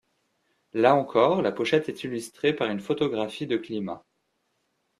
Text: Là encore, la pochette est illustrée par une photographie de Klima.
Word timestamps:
Là 0.73 0.95
encore, 0.95 1.43
la 1.43 1.51
pochette 1.51 1.87
est 1.87 2.03
illustrée 2.03 2.53
par 2.55 2.71
une 2.71 2.79
photographie 2.79 3.45
de 3.45 3.55
Klima. 3.57 4.03